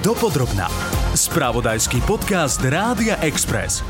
Dopodrobná. 0.00 0.64
Spravodajský 1.12 2.00
podcast 2.08 2.56
Rádia 2.64 3.20
Express. 3.20 3.84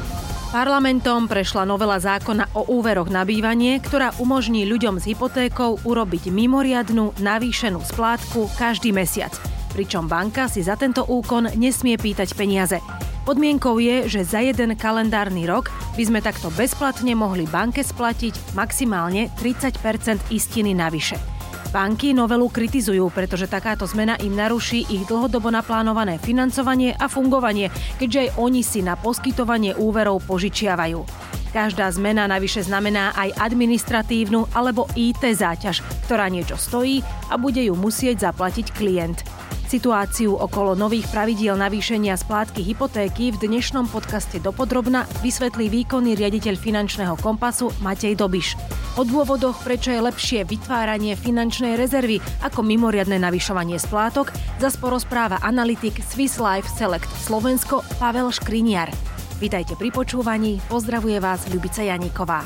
Parlamentom 0.51 1.31
prešla 1.31 1.63
novela 1.63 2.03
zákona 2.03 2.51
o 2.59 2.67
úveroch 2.67 3.07
na 3.07 3.23
bývanie, 3.23 3.79
ktorá 3.79 4.11
umožní 4.19 4.67
ľuďom 4.67 4.99
s 4.99 5.07
hypotékou 5.07 5.79
urobiť 5.87 6.35
mimoriadnú 6.35 7.15
navýšenú 7.15 7.79
splátku 7.87 8.51
každý 8.59 8.91
mesiac. 8.91 9.31
Pričom 9.71 10.11
banka 10.11 10.51
si 10.51 10.67
za 10.67 10.75
tento 10.75 11.07
úkon 11.07 11.47
nesmie 11.55 11.95
pýtať 11.95 12.35
peniaze. 12.35 12.83
Podmienkou 13.23 13.79
je, 13.79 14.11
že 14.11 14.27
za 14.27 14.43
jeden 14.43 14.75
kalendárny 14.75 15.47
rok 15.47 15.71
by 15.95 16.03
sme 16.11 16.19
takto 16.19 16.51
bezplatne 16.59 17.15
mohli 17.15 17.47
banke 17.47 17.87
splatiť 17.87 18.59
maximálne 18.59 19.31
30% 19.39 20.35
istiny 20.35 20.75
navyše. 20.75 21.40
Banky 21.71 22.11
novelu 22.11 22.51
kritizujú, 22.51 23.15
pretože 23.15 23.47
takáto 23.47 23.87
zmena 23.87 24.19
im 24.19 24.35
naruší 24.35 24.91
ich 24.91 25.07
dlhodobo 25.07 25.55
naplánované 25.55 26.19
financovanie 26.19 26.99
a 26.99 27.07
fungovanie, 27.07 27.71
keďže 27.95 28.19
aj 28.27 28.31
oni 28.43 28.63
si 28.67 28.83
na 28.83 28.99
poskytovanie 28.99 29.79
úverov 29.79 30.19
požičiavajú. 30.27 31.07
Každá 31.55 31.87
zmena 31.95 32.27
navyše 32.27 32.67
znamená 32.67 33.15
aj 33.15 33.39
administratívnu 33.39 34.51
alebo 34.51 34.91
IT 34.99 35.23
záťaž, 35.23 35.83
ktorá 36.11 36.27
niečo 36.27 36.59
stojí 36.59 37.07
a 37.31 37.39
bude 37.39 37.63
ju 37.63 37.79
musieť 37.79 38.35
zaplatiť 38.35 38.75
klient. 38.75 39.23
Situáciu 39.71 40.35
okolo 40.35 40.75
nových 40.75 41.07
pravidiel 41.15 41.55
navýšenia 41.55 42.19
splátky 42.19 42.67
hypotéky 42.67 43.31
v 43.31 43.47
dnešnom 43.47 43.87
podcaste 43.87 44.43
Dopodrobna 44.43 45.07
vysvetlí 45.23 45.71
výkonný 45.71 46.19
riaditeľ 46.19 46.59
finančného 46.59 47.15
kompasu 47.23 47.71
Matej 47.79 48.19
Dobiš. 48.19 48.59
O 49.01 49.09
dôvodoch, 49.09 49.65
prečo 49.65 49.89
je 49.89 49.97
lepšie 49.97 50.45
vytváranie 50.45 51.17
finančnej 51.17 51.73
rezervy 51.73 52.21
ako 52.45 52.61
mimoriadne 52.61 53.17
navyšovanie 53.17 53.81
splátok, 53.81 54.29
za 54.61 54.69
správa 55.01 55.41
analytik 55.41 56.05
Swiss 56.05 56.37
Life 56.37 56.69
Select 56.69 57.09
Slovensko 57.25 57.81
Pavel 57.97 58.29
Škriniar. 58.29 58.93
Vítajte 59.41 59.73
pri 59.81 59.89
počúvaní, 59.89 60.61
pozdravuje 60.69 61.17
vás 61.17 61.49
Ľubica 61.49 61.81
Janíková. 61.81 62.45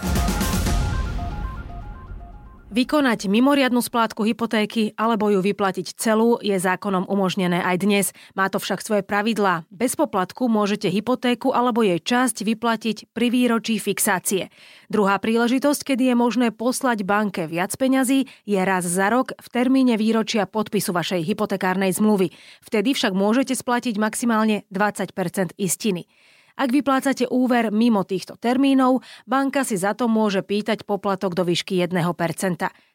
Vykonať 2.74 3.30
mimoriadnu 3.30 3.78
splátku 3.78 4.26
hypotéky 4.26 4.98
alebo 4.98 5.30
ju 5.30 5.38
vyplatiť 5.38 5.94
celú 5.94 6.42
je 6.42 6.58
zákonom 6.58 7.06
umožnené 7.06 7.62
aj 7.62 7.76
dnes. 7.86 8.06
Má 8.34 8.50
to 8.50 8.58
však 8.58 8.82
svoje 8.82 9.06
pravidlá. 9.06 9.62
Bez 9.70 9.94
poplatku 9.94 10.50
môžete 10.50 10.90
hypotéku 10.90 11.54
alebo 11.54 11.86
jej 11.86 12.02
časť 12.02 12.42
vyplatiť 12.42 13.14
pri 13.14 13.30
výročí 13.30 13.78
fixácie. 13.78 14.50
Druhá 14.90 15.22
príležitosť, 15.22 15.94
kedy 15.94 16.10
je 16.10 16.14
možné 16.18 16.50
poslať 16.50 17.06
banke 17.06 17.46
viac 17.46 17.70
peňazí, 17.78 18.26
je 18.42 18.58
raz 18.58 18.82
za 18.82 19.06
rok 19.06 19.38
v 19.38 19.48
termíne 19.54 19.94
výročia 19.94 20.42
podpisu 20.42 20.90
vašej 20.90 21.22
hypotekárnej 21.30 21.94
zmluvy. 21.94 22.34
Vtedy 22.58 22.90
však 22.90 23.14
môžete 23.14 23.54
splatiť 23.54 24.02
maximálne 24.02 24.66
20% 24.74 25.54
istiny. 25.62 26.10
Ak 26.54 26.70
vyplácate 26.70 27.26
úver 27.26 27.74
mimo 27.74 28.06
týchto 28.06 28.38
termínov, 28.38 29.02
banka 29.26 29.66
si 29.66 29.74
za 29.74 29.90
to 29.90 30.06
môže 30.06 30.38
pýtať 30.46 30.86
poplatok 30.86 31.34
do 31.34 31.42
výšky 31.42 31.82
1%. 31.82 31.90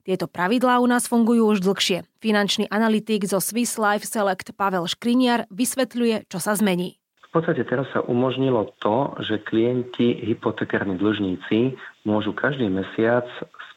Tieto 0.08 0.26
pravidlá 0.32 0.80
u 0.80 0.88
nás 0.88 1.12
fungujú 1.12 1.52
už 1.52 1.60
dlhšie. 1.68 2.08
Finančný 2.24 2.72
analytik 2.72 3.28
zo 3.28 3.44
Swiss 3.44 3.76
Life 3.76 4.08
Select 4.08 4.56
Pavel 4.56 4.88
Škriniar 4.88 5.44
vysvetľuje, 5.52 6.32
čo 6.32 6.40
sa 6.40 6.56
zmení. 6.56 6.96
V 7.30 7.36
podstate 7.36 7.68
teraz 7.68 7.92
sa 7.92 8.00
umožnilo 8.00 8.72
to, 8.80 9.12
že 9.28 9.44
klienti, 9.44 10.16
hypotekárni 10.24 10.96
dlžníci 10.96 11.76
môžu 12.08 12.32
každý 12.32 12.72
mesiac 12.72 13.28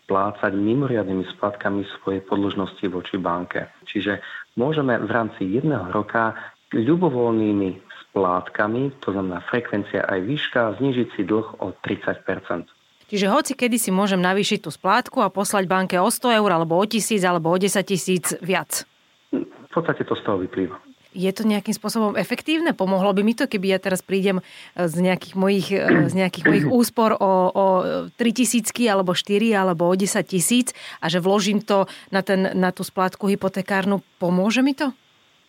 splácať 0.06 0.54
mimoriadnými 0.54 1.26
splatkami 1.36 1.82
svojej 1.98 2.22
podložnosti 2.22 2.86
voči 2.86 3.18
banke. 3.18 3.66
Čiže 3.90 4.22
môžeme 4.54 4.94
v 5.02 5.10
rámci 5.10 5.42
jedného 5.58 5.90
roka 5.90 6.38
ľubovoľnými 6.72 7.91
látkami, 8.12 8.92
to 9.00 9.12
znamená 9.12 9.40
frekvencia 9.48 10.04
aj 10.04 10.20
výška, 10.24 10.60
znižiť 10.78 11.08
si 11.16 11.22
dlh 11.24 11.64
o 11.64 11.72
30% 11.80 12.68
Čiže 13.12 13.28
hoci 13.28 13.52
kedy 13.52 13.76
si 13.76 13.92
môžem 13.92 14.24
navýšiť 14.24 14.64
tú 14.64 14.72
splátku 14.72 15.20
a 15.20 15.28
poslať 15.28 15.68
banke 15.68 16.00
o 16.00 16.08
100 16.08 16.40
eur, 16.40 16.48
alebo 16.48 16.80
o 16.80 16.84
1000, 16.88 17.20
alebo 17.28 17.52
o 17.52 17.56
10 17.60 17.76
tisíc 17.84 18.32
viac. 18.40 18.88
V 19.28 19.68
podstate 19.68 20.08
to 20.08 20.16
z 20.16 20.24
toho 20.24 20.40
vyplýva. 20.40 20.80
Je 21.12 21.28
to 21.28 21.44
nejakým 21.44 21.76
spôsobom 21.76 22.16
efektívne? 22.16 22.72
Pomohlo 22.72 23.12
by 23.12 23.20
mi 23.20 23.36
to, 23.36 23.44
keby 23.44 23.76
ja 23.76 23.78
teraz 23.84 24.00
prídem 24.00 24.40
e, 24.40 24.88
z 24.88 24.96
nejakých 25.04 25.34
mojich, 25.36 25.68
e, 25.68 26.08
z 26.08 26.14
nejakých 26.16 26.44
mojich 26.48 26.66
úspor 26.72 27.12
o, 27.20 27.32
o 27.52 27.64
3 28.16 28.16
tisícky, 28.16 28.88
alebo 28.88 29.12
4, 29.12 29.28
alebo 29.52 29.84
o 29.84 29.92
10 29.92 30.08
tisíc 30.24 30.72
a 31.04 31.12
že 31.12 31.20
vložím 31.20 31.60
to 31.60 31.84
na, 32.08 32.24
ten, 32.24 32.56
na 32.56 32.72
tú 32.72 32.80
splátku 32.80 33.28
hypotekárnu. 33.28 34.00
Pomôže 34.16 34.64
mi 34.64 34.72
to? 34.72 34.96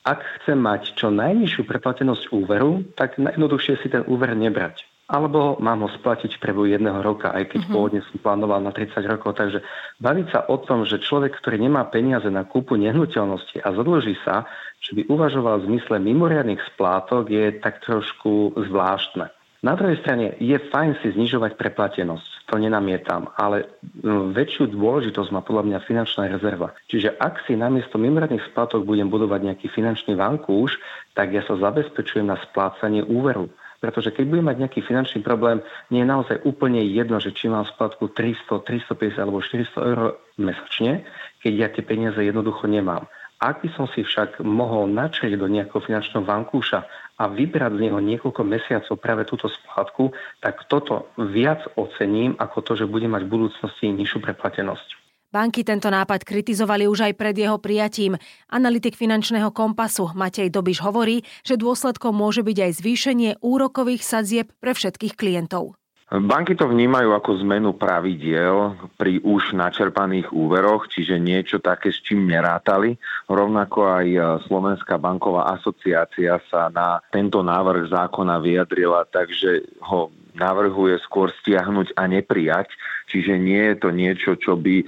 Ak 0.04 0.20
chcem 0.40 0.60
mať 0.60 1.00
čo 1.00 1.08
najnižšiu 1.08 1.64
preplatenosť 1.64 2.36
úveru, 2.36 2.84
tak 3.00 3.16
najjednoduchšie 3.16 3.80
si 3.80 3.88
ten 3.88 4.04
úver 4.04 4.36
nebrať. 4.36 4.84
Alebo 5.08 5.60
mám 5.64 5.84
ho 5.84 5.90
splatiť 5.92 6.36
v 6.36 6.42
priebehu 6.44 6.68
jedného 6.68 7.00
roka, 7.00 7.32
aj 7.32 7.56
keď 7.56 7.60
uh-huh. 7.64 7.72
pôvodne 7.76 8.02
som 8.08 8.20
plánoval 8.20 8.60
na 8.64 8.76
30 8.76 9.00
rokov. 9.08 9.36
Takže 9.40 9.64
baviť 10.04 10.28
sa 10.32 10.40
o 10.48 10.60
tom, 10.60 10.84
že 10.84 11.04
človek, 11.04 11.40
ktorý 11.40 11.60
nemá 11.60 11.88
peniaze 11.88 12.28
na 12.28 12.44
kúpu 12.44 12.76
nehnuteľnosti 12.80 13.64
a 13.64 13.68
zadlží 13.76 14.16
sa, 14.28 14.44
že 14.84 14.92
by 14.96 15.08
uvažoval 15.08 15.64
v 15.64 15.68
zmysle 15.72 16.00
mimoriadných 16.04 16.60
splátok, 16.76 17.32
je 17.32 17.56
tak 17.64 17.80
trošku 17.84 18.60
zvláštne. 18.60 19.32
Na 19.64 19.80
druhej 19.80 20.04
strane 20.04 20.36
je 20.44 20.60
fajn 20.60 21.00
si 21.00 21.16
znižovať 21.16 21.56
preplatenosť, 21.56 22.32
to 22.48 22.60
nenamietam, 22.60 23.32
ale 23.40 23.66
mm, 24.04 24.36
väčšiu 24.36 24.76
dôležitosť 24.76 25.30
má 25.32 25.42
podľa 25.42 25.64
mňa 25.70 25.80
finančná 25.88 26.28
rezerva. 26.28 26.76
Čiže 26.92 27.16
ak 27.16 27.48
si 27.48 27.56
namiesto 27.56 27.96
mimoriadných 27.96 28.52
splátok 28.52 28.84
budem 28.84 29.08
budovať 29.08 29.48
nejaký 29.48 29.68
finančný 29.72 30.20
vankúš, 30.20 30.76
tak 31.16 31.32
ja 31.32 31.42
sa 31.48 31.56
zabezpečujem 31.56 32.28
na 32.28 32.36
splácanie 32.50 33.06
úveru. 33.06 33.48
Pretože 33.84 34.16
keď 34.16 34.24
budem 34.32 34.48
mať 34.48 34.58
nejaký 34.64 34.80
finančný 34.80 35.20
problém, 35.28 35.60
nie 35.92 36.04
je 36.04 36.08
naozaj 36.08 36.38
úplne 36.48 36.80
jedno, 36.88 37.20
že 37.20 37.36
či 37.36 37.52
mám 37.52 37.68
splatku 37.68 38.16
300, 38.16 38.64
350 38.64 39.20
alebo 39.20 39.44
400 39.44 39.92
eur 39.92 40.00
mesačne, 40.40 41.04
keď 41.44 41.54
ja 41.54 41.68
tie 41.68 41.84
peniaze 41.84 42.16
jednoducho 42.24 42.64
nemám. 42.72 43.04
Ak 43.44 43.60
by 43.60 43.68
som 43.76 43.92
si 43.92 44.08
však 44.08 44.40
mohol 44.40 44.88
načrieť 44.88 45.36
do 45.36 45.52
nejakého 45.52 45.84
finančného 45.84 46.24
vankúša 46.24 46.88
a 47.20 47.28
vybrať 47.28 47.76
z 47.76 47.82
neho 47.84 48.00
niekoľko 48.00 48.40
mesiacov 48.48 48.96
práve 49.04 49.28
túto 49.28 49.52
splátku, 49.52 50.16
tak 50.40 50.64
toto 50.72 51.12
viac 51.20 51.60
ocením 51.76 52.40
ako 52.40 52.64
to, 52.64 52.72
že 52.80 52.88
bude 52.88 53.04
mať 53.12 53.28
v 53.28 53.34
budúcnosti 53.36 53.92
nižšiu 53.92 54.24
preplatenosť. 54.24 54.88
Banky 55.28 55.68
tento 55.68 55.92
nápad 55.92 56.24
kritizovali 56.24 56.88
už 56.88 57.10
aj 57.10 57.14
pred 57.20 57.36
jeho 57.36 57.60
prijatím. 57.60 58.16
Analytik 58.48 58.96
finančného 58.96 59.52
kompasu 59.52 60.16
Matej 60.16 60.48
Dobiš 60.48 60.80
hovorí, 60.80 61.28
že 61.44 61.60
dôsledkom 61.60 62.16
môže 62.16 62.48
byť 62.48 62.58
aj 62.64 62.72
zvýšenie 62.80 63.30
úrokových 63.44 64.08
sadzieb 64.08 64.56
pre 64.64 64.72
všetkých 64.72 65.20
klientov. 65.20 65.76
Banky 66.12 66.54
to 66.54 66.70
vnímajú 66.70 67.16
ako 67.16 67.42
zmenu 67.48 67.74
pravidiel 67.74 68.76
pri 69.00 69.24
už 69.24 69.56
načerpaných 69.58 70.30
úveroch, 70.30 70.86
čiže 70.92 71.18
niečo 71.18 71.58
také, 71.64 71.90
s 71.90 72.04
čím 72.04 72.30
nerátali. 72.30 73.00
Rovnako 73.26 73.80
aj 73.88 74.08
e, 74.12 74.20
Slovenská 74.46 75.02
banková 75.02 75.50
asociácia 75.56 76.38
sa 76.52 76.70
na 76.70 77.02
tento 77.10 77.42
návrh 77.42 77.90
zákona 77.90 78.38
vyjadrila, 78.38 79.10
takže 79.10 79.66
ho 79.90 80.14
navrhuje 80.36 81.00
skôr 81.02 81.32
stiahnuť 81.42 81.98
a 81.98 82.10
neprijať. 82.10 82.74
Čiže 83.04 83.36
nie 83.38 83.60
je 83.60 83.76
to 83.78 83.90
niečo, 83.94 84.32
čo 84.40 84.58
by 84.58 84.82
e, 84.82 84.86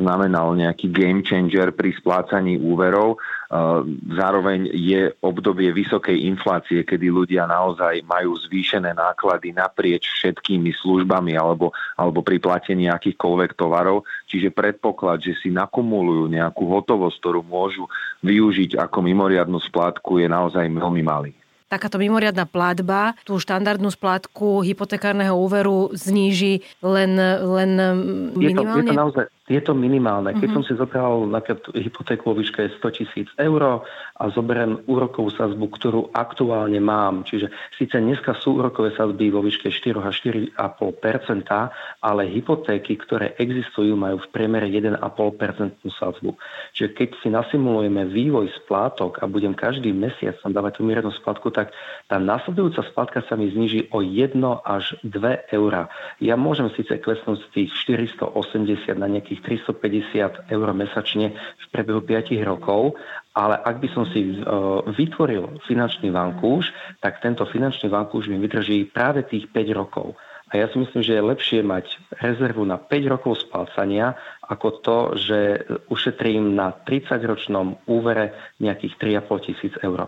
znamenal 0.00 0.54
nejaký 0.56 0.88
game 0.88 1.20
changer 1.20 1.74
pri 1.74 1.92
splácaní 1.98 2.56
úverov. 2.56 3.16
E, 3.16 3.18
zároveň 4.16 4.70
je 4.72 5.12
obdobie 5.20 5.74
vysokej 5.74 6.24
inflácie, 6.30 6.86
kedy 6.86 7.10
ľudia 7.10 7.44
naozaj 7.44 8.06
majú 8.06 8.38
zvýšené 8.38 8.96
náklady 8.96 9.52
naprieč 9.52 10.08
všetkými 10.08 10.72
službami 10.78 11.36
alebo, 11.36 11.74
alebo 11.98 12.22
pri 12.22 12.38
platení 12.40 12.88
akýchkoľvek 12.88 13.58
tovarov. 13.58 14.06
Čiže 14.30 14.54
predpoklad, 14.54 15.20
že 15.20 15.36
si 15.36 15.52
nakumulujú 15.52 16.32
nejakú 16.32 16.64
hotovosť, 16.70 17.16
ktorú 17.18 17.40
môžu 17.44 17.90
využiť 18.22 18.78
ako 18.78 18.98
mimoriadnu 19.04 19.58
splátku, 19.60 20.22
je 20.22 20.30
naozaj 20.30 20.64
veľmi 20.70 21.02
malý 21.04 21.32
takáto 21.66 21.98
mimoriadná 21.98 22.46
platba 22.46 23.18
tú 23.26 23.38
štandardnú 23.42 23.90
splátku 23.90 24.62
hypotekárneho 24.62 25.34
úveru 25.34 25.90
zníži 25.94 26.62
len, 26.82 27.18
len 27.42 27.70
minimálne? 28.34 28.40
Je 28.40 28.54
to, 28.54 28.62
je 28.62 28.90
to 28.90 28.94
naozaj 28.94 29.26
je 29.46 29.60
to 29.62 29.78
minimálne. 29.78 30.34
Keď 30.34 30.48
uh-huh. 30.50 30.56
som 30.58 30.66
si 30.66 30.74
zobral 30.74 31.22
napríklad 31.30 31.70
hypotéku 31.78 32.30
vo 32.30 32.38
výške 32.38 32.82
100 32.82 32.98
tisíc 32.98 33.28
eur 33.38 33.86
a 34.18 34.24
zoberiem 34.34 34.82
úrokovú 34.90 35.30
sazbu, 35.30 35.70
ktorú 35.70 36.00
aktuálne 36.10 36.82
mám, 36.82 37.22
čiže 37.22 37.54
síce 37.78 37.94
dneska 37.98 38.34
sú 38.42 38.58
úrokové 38.58 38.90
sazby 38.98 39.30
vo 39.30 39.42
výške 39.46 39.70
4 39.70 40.02
až 40.02 40.14
4,5%, 40.58 41.46
ale 42.02 42.22
hypotéky, 42.26 42.98
ktoré 42.98 43.38
existujú, 43.38 43.94
majú 43.94 44.18
v 44.18 44.28
priemere 44.34 44.66
1,5% 44.66 44.98
sazbu. 45.94 46.34
Čiže 46.74 46.88
keď 46.98 47.08
si 47.22 47.28
nasimulujeme 47.30 48.02
vývoj 48.10 48.50
splátok 48.66 49.22
a 49.22 49.30
budem 49.30 49.54
každý 49.54 49.94
mesiac 49.94 50.34
tam 50.42 50.50
dávať 50.50 50.78
tú 50.78 50.82
mierenú 50.82 51.14
splátku, 51.14 51.54
tak 51.54 51.70
tá 52.10 52.18
nasledujúca 52.18 52.82
splátka 52.90 53.22
sa 53.30 53.38
mi 53.38 53.46
zniží 53.50 53.94
o 53.94 54.02
1 54.02 54.36
až 54.66 54.98
2 55.06 55.54
eurá. 55.54 55.86
Ja 56.18 56.34
môžem 56.34 56.66
síce 56.74 56.98
klesnúť 56.98 57.46
z 57.46 57.48
tých 57.54 57.70
480 57.86 58.96
na 58.98 59.06
nejakých 59.06 59.35
tých 59.36 59.68
350 59.76 60.48
eur 60.48 60.68
mesačne 60.72 61.36
v 61.36 61.64
priebehu 61.68 62.00
5 62.00 62.32
rokov, 62.48 62.96
ale 63.36 63.60
ak 63.60 63.84
by 63.84 63.88
som 63.92 64.08
si 64.08 64.40
vytvoril 64.96 65.60
finančný 65.68 66.08
vankúš, 66.08 66.72
tak 67.04 67.20
tento 67.20 67.44
finančný 67.44 67.92
vankúš 67.92 68.32
mi 68.32 68.40
vydrží 68.40 68.88
práve 68.88 69.28
tých 69.28 69.52
5 69.52 69.76
rokov. 69.76 70.16
A 70.46 70.62
ja 70.62 70.70
si 70.70 70.78
myslím, 70.78 71.02
že 71.02 71.18
je 71.18 71.28
lepšie 71.28 71.60
mať 71.66 71.90
rezervu 72.22 72.62
na 72.64 72.78
5 72.78 73.12
rokov 73.12 73.44
splácania, 73.44 74.14
ako 74.46 74.68
to, 74.78 74.98
že 75.18 75.38
ušetrím 75.90 76.54
na 76.54 76.70
30-ročnom 76.70 77.82
úvere 77.90 78.32
nejakých 78.62 79.20
3,5 79.26 79.46
tisíc 79.52 79.74
eur. 79.82 80.06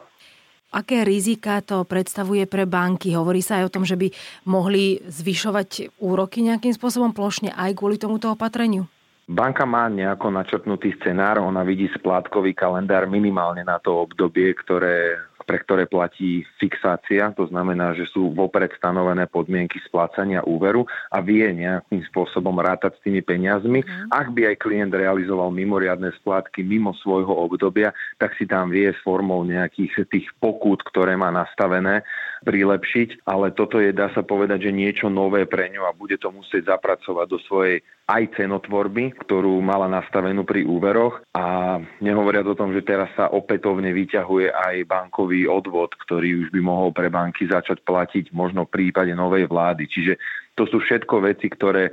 Aké 0.68 1.00
rizika 1.00 1.64
to 1.64 1.82
predstavuje 1.88 2.44
pre 2.44 2.68
banky? 2.68 3.16
Hovorí 3.16 3.40
sa 3.40 3.58
aj 3.58 3.64
o 3.66 3.74
tom, 3.74 3.88
že 3.88 3.96
by 3.96 4.12
mohli 4.46 5.00
zvyšovať 5.00 5.96
úroky 5.96 6.44
nejakým 6.44 6.76
spôsobom 6.76 7.16
plošne 7.16 7.50
aj 7.56 7.72
kvôli 7.74 7.96
tomuto 7.96 8.28
opatreniu? 8.30 8.84
Banka 9.28 9.68
má 9.68 9.92
nejako 9.92 10.32
načrtnutý 10.32 10.96
scenár, 10.96 11.36
ona 11.44 11.60
vidí 11.60 11.84
splátkový 11.92 12.56
kalendár 12.56 13.04
minimálne 13.04 13.60
na 13.60 13.76
to 13.76 14.08
obdobie, 14.08 14.56
ktoré 14.56 15.20
pre 15.48 15.64
ktoré 15.64 15.88
platí 15.88 16.44
fixácia, 16.60 17.32
to 17.32 17.48
znamená, 17.48 17.96
že 17.96 18.04
sú 18.12 18.36
vopred 18.36 18.68
stanovené 18.76 19.24
podmienky 19.24 19.80
splácania 19.80 20.44
úveru 20.44 20.84
a 21.08 21.24
vie 21.24 21.48
nejakým 21.56 22.04
spôsobom 22.12 22.52
rátať 22.60 23.00
s 23.00 23.08
tými 23.08 23.24
peniazmi. 23.24 23.80
Mm. 23.80 24.12
Ak 24.12 24.36
by 24.36 24.52
aj 24.52 24.60
klient 24.60 24.92
realizoval 24.92 25.48
mimoriadne 25.48 26.12
splátky 26.20 26.60
mimo 26.60 26.92
svojho 27.00 27.32
obdobia, 27.32 27.96
tak 28.20 28.36
si 28.36 28.44
tam 28.44 28.68
vie 28.68 28.92
s 28.92 29.00
formou 29.00 29.40
nejakých 29.40 30.04
tých 30.12 30.28
pokút, 30.36 30.84
ktoré 30.84 31.16
má 31.16 31.32
nastavené, 31.32 32.04
prilepšiť, 32.44 33.24
ale 33.24 33.56
toto 33.56 33.80
je, 33.80 33.96
dá 33.96 34.12
sa 34.12 34.20
povedať, 34.20 34.68
že 34.68 34.76
niečo 34.76 35.08
nové 35.08 35.48
pre 35.48 35.72
ňu 35.72 35.88
a 35.88 35.96
bude 35.96 36.20
to 36.20 36.28
musieť 36.28 36.76
zapracovať 36.76 37.26
do 37.26 37.40
svojej 37.48 37.80
aj 38.08 38.40
cenotvorby, 38.40 39.12
ktorú 39.20 39.60
mala 39.60 39.84
nastavenú 39.84 40.48
pri 40.48 40.64
úveroch 40.64 41.20
a 41.36 41.76
nehovoriac 42.00 42.48
o 42.48 42.56
tom, 42.56 42.72
že 42.72 42.80
teraz 42.80 43.12
sa 43.12 43.28
opätovne 43.28 43.92
vyťahuje 43.92 44.48
aj 44.48 44.88
bankový 44.88 45.44
odvod, 45.44 45.92
ktorý 46.08 46.40
už 46.40 46.48
by 46.48 46.60
mohol 46.64 46.88
pre 46.96 47.12
banky 47.12 47.44
začať 47.44 47.84
platiť 47.84 48.32
možno 48.32 48.64
v 48.64 48.72
prípade 48.72 49.12
novej 49.12 49.44
vlády. 49.44 49.84
Čiže 49.84 50.16
to 50.56 50.64
sú 50.64 50.80
všetko 50.80 51.20
veci, 51.20 51.52
ktoré 51.52 51.84
e, 51.86 51.92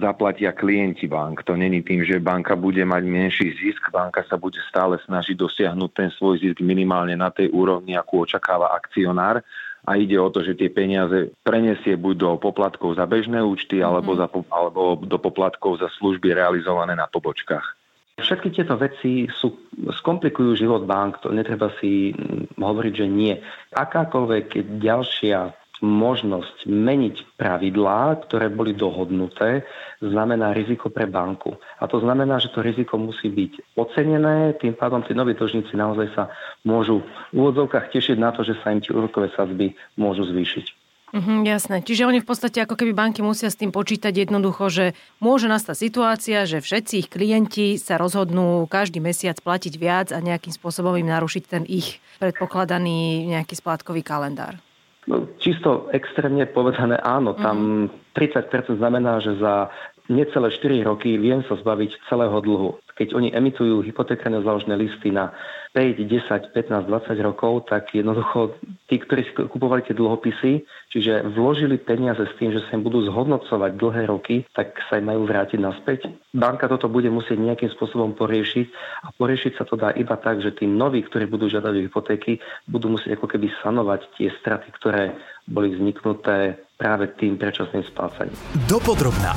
zaplatia 0.00 0.56
klienti 0.56 1.04
bank. 1.04 1.44
To 1.44 1.52
není 1.52 1.84
tým, 1.84 2.08
že 2.08 2.24
banka 2.24 2.56
bude 2.56 2.80
mať 2.80 3.02
menší 3.04 3.52
zisk, 3.60 3.92
banka 3.92 4.24
sa 4.32 4.40
bude 4.40 4.58
stále 4.64 4.96
snažiť 5.04 5.36
dosiahnuť 5.36 5.90
ten 5.92 6.08
svoj 6.08 6.40
zisk 6.40 6.64
minimálne 6.64 7.20
na 7.20 7.28
tej 7.28 7.52
úrovni, 7.52 8.00
akú 8.00 8.24
očakáva 8.24 8.72
akcionár 8.72 9.44
a 9.84 9.96
ide 9.96 10.16
o 10.20 10.28
to, 10.28 10.44
že 10.44 10.56
tie 10.56 10.68
peniaze 10.68 11.32
prenesie 11.40 11.96
buď 11.96 12.14
do 12.16 12.30
poplatkov 12.36 12.96
za 13.00 13.08
bežné 13.08 13.40
účty 13.40 13.80
alebo, 13.80 14.12
mm-hmm. 14.16 14.44
za, 14.44 14.52
alebo 14.52 14.80
do 15.00 15.18
poplatkov 15.20 15.80
za 15.80 15.88
služby 16.00 16.36
realizované 16.36 16.92
na 16.96 17.08
pobočkách. 17.08 17.80
Všetky 18.20 18.52
tieto 18.52 18.76
veci 18.76 19.24
sú, 19.32 19.72
skomplikujú 19.80 20.52
život 20.52 20.84
bank, 20.84 21.24
to 21.24 21.32
netreba 21.32 21.72
si 21.80 22.12
hovoriť, 22.60 22.92
že 22.92 23.06
nie. 23.08 23.32
Akákoľvek 23.72 24.76
ďalšia 24.76 25.59
možnosť 25.80 26.68
meniť 26.68 27.36
pravidlá, 27.40 28.24
ktoré 28.28 28.52
boli 28.52 28.76
dohodnuté, 28.76 29.64
znamená 30.00 30.52
riziko 30.52 30.92
pre 30.92 31.08
banku. 31.08 31.56
A 31.80 31.88
to 31.88 32.00
znamená, 32.00 32.40
že 32.40 32.52
to 32.52 32.60
riziko 32.60 33.00
musí 33.00 33.28
byť 33.28 33.76
ocenené, 33.76 34.56
tým 34.60 34.76
pádom 34.76 35.00
tí 35.04 35.16
noví 35.16 35.36
dlžníci 35.36 35.76
naozaj 35.76 36.08
sa 36.16 36.24
môžu 36.64 37.04
v 37.32 37.36
úvodzovkách 37.36 37.92
tešiť 37.92 38.16
na 38.20 38.32
to, 38.32 38.44
že 38.44 38.56
sa 38.60 38.72
im 38.72 38.80
tie 38.84 38.92
úrokové 38.92 39.32
sadzby 39.32 39.72
môžu 39.96 40.28
zvýšiť. 40.28 40.80
Mhm, 41.10 41.42
jasné. 41.42 41.82
Čiže 41.82 42.06
oni 42.06 42.22
v 42.22 42.28
podstate 42.28 42.62
ako 42.62 42.78
keby 42.78 42.94
banky 42.94 43.18
musia 43.18 43.50
s 43.50 43.58
tým 43.58 43.74
počítať 43.74 44.14
jednoducho, 44.14 44.70
že 44.70 44.86
môže 45.18 45.50
nastať 45.50 45.74
situácia, 45.74 46.46
že 46.46 46.62
všetci 46.62 46.94
ich 47.02 47.08
klienti 47.10 47.74
sa 47.82 47.98
rozhodnú 47.98 48.70
každý 48.70 49.02
mesiac 49.02 49.34
platiť 49.42 49.74
viac 49.74 50.08
a 50.14 50.22
nejakým 50.22 50.54
spôsobom 50.54 50.94
im 50.94 51.10
narušiť 51.10 51.44
ten 51.50 51.66
ich 51.66 51.98
predpokladaný 52.22 53.26
nejaký 53.26 53.58
splátkový 53.58 54.06
kalendár. 54.06 54.62
No, 55.10 55.26
čisto 55.42 55.90
extrémne 55.90 56.46
povedané 56.46 56.94
áno, 57.02 57.34
tam 57.34 57.90
mm. 57.90 58.14
30% 58.14 58.78
znamená, 58.78 59.18
že 59.18 59.34
za 59.42 59.66
necelé 60.06 60.54
4 60.54 60.86
roky 60.86 61.18
viem 61.18 61.42
sa 61.50 61.58
zbaviť 61.58 62.06
celého 62.06 62.38
dlhu. 62.38 62.78
Keď 63.00 63.16
oni 63.16 63.32
emitujú 63.32 63.80
hypotekárne 63.80 64.44
záložné 64.44 64.76
listy 64.76 65.08
na 65.08 65.32
5, 65.72 66.04
10, 66.04 66.52
15, 66.52 66.84
20 66.84 67.16
rokov, 67.24 67.72
tak 67.72 67.96
jednoducho 67.96 68.60
tí, 68.92 69.00
ktorí 69.00 69.24
si 69.24 69.32
kupovali 69.32 69.80
tie 69.88 69.96
dlhopisy, 69.96 70.68
čiže 70.92 71.24
vložili 71.32 71.80
peniaze 71.80 72.20
s 72.20 72.36
tým, 72.36 72.52
že 72.52 72.60
sa 72.68 72.76
im 72.76 72.84
budú 72.84 73.06
zhodnocovať 73.08 73.78
dlhé 73.80 74.02
roky, 74.10 74.44
tak 74.52 74.76
sa 74.92 75.00
im 75.00 75.08
majú 75.08 75.24
vrátiť 75.24 75.56
naspäť. 75.62 76.12
Banka 76.36 76.68
toto 76.68 76.92
bude 76.92 77.08
musieť 77.08 77.40
nejakým 77.40 77.72
spôsobom 77.72 78.12
poriešiť 78.18 78.66
a 79.06 79.16
poriešiť 79.16 79.52
sa 79.56 79.64
to 79.64 79.80
dá 79.80 79.96
iba 79.96 80.20
tak, 80.20 80.44
že 80.44 80.52
tí 80.52 80.68
noví, 80.68 81.00
ktorí 81.00 81.24
budú 81.24 81.48
žiadať 81.48 81.72
hypotéky, 81.88 82.36
budú 82.68 82.92
musieť 82.92 83.16
ako 83.16 83.26
keby 83.32 83.48
sanovať 83.64 84.00
tie 84.20 84.28
straty, 84.44 84.68
ktoré 84.76 85.16
boli 85.48 85.72
vzniknuté 85.72 86.60
práve 86.76 87.08
tým 87.16 87.40
predčasným 87.40 87.86
splácaním. 87.88 88.36
Dopodrobná. 88.68 89.32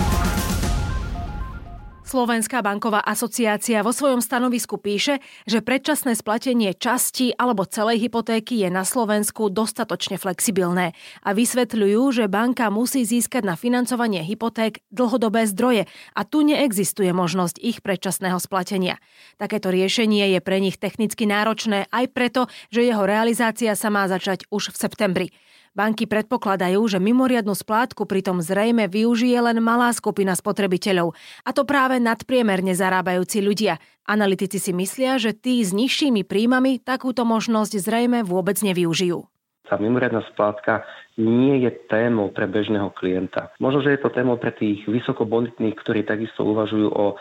Slovenská 2.14 2.62
banková 2.62 3.02
asociácia 3.02 3.82
vo 3.82 3.90
svojom 3.90 4.22
stanovisku 4.22 4.78
píše, 4.78 5.18
že 5.50 5.66
predčasné 5.66 6.14
splatenie 6.14 6.78
časti 6.78 7.34
alebo 7.34 7.66
celej 7.66 8.06
hypotéky 8.06 8.62
je 8.62 8.70
na 8.70 8.86
Slovensku 8.86 9.50
dostatočne 9.50 10.22
flexibilné 10.22 10.94
a 11.26 11.34
vysvetľujú, 11.34 12.02
že 12.14 12.30
banka 12.30 12.70
musí 12.70 13.02
získať 13.02 13.50
na 13.50 13.58
financovanie 13.58 14.22
hypoték 14.22 14.86
dlhodobé 14.94 15.50
zdroje 15.50 15.90
a 16.14 16.22
tu 16.22 16.46
neexistuje 16.46 17.10
možnosť 17.18 17.58
ich 17.58 17.82
predčasného 17.82 18.38
splatenia. 18.38 19.02
Takéto 19.42 19.74
riešenie 19.74 20.38
je 20.38 20.40
pre 20.46 20.62
nich 20.62 20.78
technicky 20.78 21.26
náročné 21.26 21.90
aj 21.90 22.14
preto, 22.14 22.46
že 22.70 22.86
jeho 22.86 23.10
realizácia 23.10 23.74
sa 23.74 23.90
má 23.90 24.06
začať 24.06 24.46
už 24.54 24.70
v 24.70 24.78
septembri. 24.78 25.28
Banky 25.74 26.06
predpokladajú, 26.06 26.86
že 26.86 27.02
mimoriadnu 27.02 27.58
splátku 27.58 28.06
pritom 28.06 28.46
zrejme 28.46 28.86
využije 28.86 29.34
len 29.42 29.58
malá 29.58 29.90
skupina 29.90 30.38
spotrebiteľov, 30.38 31.18
a 31.42 31.50
to 31.50 31.66
práve 31.66 31.98
nadpriemerne 32.04 32.76
zarábajúci 32.76 33.40
ľudia. 33.40 33.80
Analytici 34.04 34.60
si 34.60 34.76
myslia, 34.76 35.16
že 35.16 35.32
tí 35.32 35.64
s 35.64 35.72
nižšími 35.72 36.28
príjmami 36.28 36.84
takúto 36.84 37.24
možnosť 37.24 37.80
zrejme 37.80 38.20
vôbec 38.28 38.60
nevyužijú. 38.60 39.24
Tá 39.64 39.80
mimoriadná 39.80 40.20
splátka 40.36 40.84
nie 41.16 41.64
je 41.64 41.72
témou 41.88 42.36
pre 42.36 42.52
bežného 42.52 42.92
klienta. 43.00 43.56
Možno, 43.64 43.80
že 43.80 43.96
je 43.96 44.04
to 44.04 44.12
témou 44.12 44.36
pre 44.36 44.52
tých 44.52 44.84
vysokobonitných, 44.84 45.80
ktorí 45.80 46.04
takisto 46.04 46.44
uvažujú 46.44 46.92
o 46.92 47.16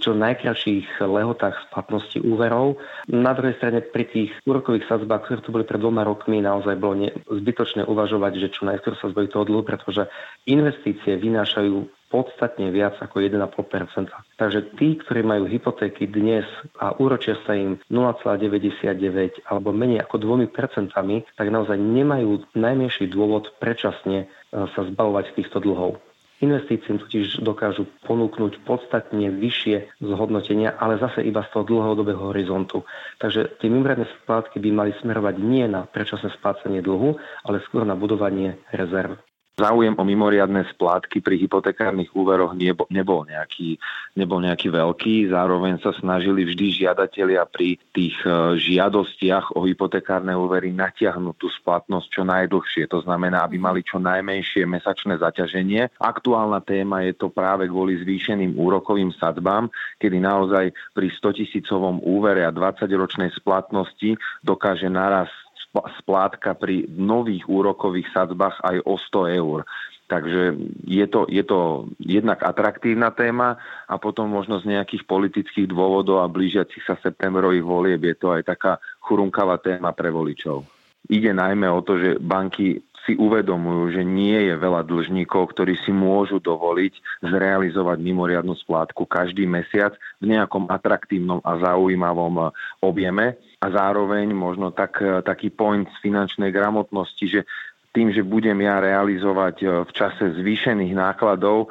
čo 0.00 0.16
najkračších 0.16 1.04
lehotách 1.04 1.68
splatnosti 1.68 2.22
úverov. 2.24 2.80
Na 3.12 3.36
druhej 3.36 3.56
strane 3.60 3.84
pri 3.84 4.04
tých 4.08 4.30
úrokových 4.48 4.88
sadzbách, 4.88 5.28
ktoré 5.28 5.40
tu 5.44 5.50
boli 5.52 5.64
pred 5.68 5.80
dvoma 5.80 6.02
rokmi, 6.02 6.40
naozaj 6.40 6.80
bolo 6.80 7.12
zbytočné 7.28 7.84
uvažovať, 7.84 8.32
že 8.40 8.52
čo 8.52 8.64
najskôr 8.64 8.96
sa 8.96 9.12
zbaví 9.12 9.28
toho 9.28 9.44
dlhu, 9.44 9.62
pretože 9.66 10.08
investície 10.48 11.20
vynášajú 11.20 12.06
podstatne 12.06 12.70
viac 12.70 12.94
ako 13.02 13.18
1,5%. 13.18 14.08
Takže 14.38 14.78
tí, 14.78 14.94
ktorí 14.96 15.26
majú 15.26 15.50
hypotéky 15.50 16.06
dnes 16.06 16.46
a 16.78 16.94
úročia 16.96 17.34
sa 17.44 17.58
im 17.58 17.82
0,99 17.90 19.42
alebo 19.50 19.74
menej 19.74 20.06
ako 20.06 20.22
2%, 20.22 20.94
tak 21.34 21.46
naozaj 21.50 21.76
nemajú 21.76 22.46
najmenší 22.54 23.10
dôvod 23.10 23.50
predčasne 23.58 24.24
e, 24.24 24.26
sa 24.54 24.80
zbavovať 24.86 25.34
týchto 25.34 25.58
dlhov. 25.58 25.98
Investície 26.44 26.92
totiž 26.92 27.40
dokážu 27.40 27.88
ponúknuť 28.04 28.60
podstatne 28.68 29.32
vyššie 29.32 30.04
zhodnotenia, 30.04 30.76
ale 30.76 31.00
zase 31.00 31.24
iba 31.24 31.40
z 31.40 31.48
toho 31.56 31.64
dlhodobého 31.64 32.28
horizontu. 32.28 32.84
Takže 33.16 33.56
tie 33.56 33.72
mimoriadne 33.72 34.04
splátky 34.20 34.60
by 34.60 34.68
mali 34.68 34.92
smerovať 35.00 35.34
nie 35.40 35.64
na 35.64 35.88
predčasné 35.88 36.36
splácanie 36.36 36.84
dlhu, 36.84 37.16
ale 37.48 37.64
skôr 37.64 37.88
na 37.88 37.96
budovanie 37.96 38.60
rezerv. 38.68 39.16
Záujem 39.56 39.96
o 39.96 40.04
mimoriadne 40.04 40.68
splátky 40.68 41.24
pri 41.24 41.40
hypotekárnych 41.40 42.12
úveroch 42.12 42.52
nebol 42.92 43.24
nejaký, 43.24 43.80
nebol 44.12 44.44
nejaký 44.44 44.68
veľký. 44.68 45.32
Zároveň 45.32 45.80
sa 45.80 45.96
snažili 45.96 46.44
vždy 46.44 46.84
žiadatelia 46.84 47.48
pri 47.48 47.80
tých 47.96 48.20
e, 48.28 48.60
žiadostiach 48.60 49.56
o 49.56 49.64
hypotekárne 49.64 50.36
úvery 50.36 50.76
natiahnuť 50.76 51.36
tú 51.40 51.48
splatnosť 51.48 52.08
čo 52.12 52.22
najdlhšie. 52.28 52.84
To 52.92 53.00
znamená, 53.00 53.48
aby 53.48 53.56
mali 53.56 53.80
čo 53.80 53.96
najmenšie 53.96 54.68
mesačné 54.68 55.16
zaťaženie. 55.24 55.88
Aktuálna 56.04 56.60
téma 56.60 57.08
je 57.08 57.16
to 57.16 57.32
práve 57.32 57.64
kvôli 57.64 57.96
zvýšeným 57.96 58.60
úrokovým 58.60 59.08
sadzbám, 59.16 59.72
kedy 59.96 60.20
naozaj 60.20 60.68
pri 60.92 61.08
100 61.08 61.32
tisícovom 61.32 62.04
úvere 62.04 62.44
a 62.44 62.52
20-ročnej 62.52 63.32
splatnosti 63.32 64.20
dokáže 64.44 64.92
naraz 64.92 65.32
splátka 66.02 66.56
pri 66.56 66.88
nových 66.92 67.48
úrokových 67.48 68.08
sadzbách 68.14 68.60
aj 68.62 68.76
o 68.84 68.94
100 68.96 69.40
eur. 69.40 69.60
Takže 70.06 70.54
je 70.86 71.06
to, 71.10 71.26
je 71.26 71.42
to 71.42 71.90
jednak 71.98 72.38
atraktívna 72.46 73.10
téma 73.10 73.58
a 73.90 73.98
potom 73.98 74.30
možno 74.30 74.62
z 74.62 74.70
nejakých 74.70 75.02
politických 75.02 75.66
dôvodov 75.66 76.22
a 76.22 76.30
blížiacich 76.30 76.86
sa 76.86 76.94
septembrových 77.02 77.66
volieb 77.66 78.00
je 78.06 78.14
to 78.14 78.30
aj 78.30 78.46
taká 78.46 78.78
churunkavá 79.02 79.58
téma 79.58 79.90
pre 79.90 80.14
voličov. 80.14 80.62
Ide 81.10 81.34
najmä 81.34 81.66
o 81.70 81.82
to, 81.82 81.98
že 81.98 82.22
banky 82.22 82.85
si 83.06 83.14
uvedomujú, 83.14 83.94
že 83.94 84.02
nie 84.02 84.50
je 84.50 84.54
veľa 84.58 84.82
dlžníkov, 84.82 85.54
ktorí 85.54 85.78
si 85.86 85.94
môžu 85.94 86.42
dovoliť 86.42 87.22
zrealizovať 87.22 87.98
mimoriadnu 88.02 88.58
splátku 88.58 89.06
každý 89.06 89.46
mesiac 89.46 89.94
v 90.18 90.34
nejakom 90.34 90.66
atraktívnom 90.66 91.38
a 91.46 91.56
zaujímavom 91.62 92.50
objeme 92.82 93.38
a 93.62 93.66
zároveň 93.70 94.34
možno 94.34 94.74
tak, 94.74 94.98
taký 95.22 95.54
point 95.54 95.86
z 95.86 95.96
finančnej 96.02 96.50
gramotnosti, 96.50 97.24
že 97.24 97.40
tým, 97.96 98.12
že 98.12 98.20
budem 98.20 98.60
ja 98.60 98.76
realizovať 98.76 99.56
e, 99.64 99.66
v 99.88 99.90
čase 99.96 100.36
zvýšených 100.36 100.92
nákladov 100.92 101.64
e, 101.64 101.66